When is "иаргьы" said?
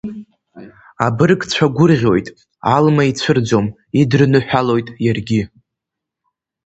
5.05-5.41